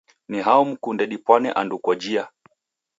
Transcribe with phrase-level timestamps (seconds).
[0.29, 2.27] Ni hao mkunde dipwane andu kojia?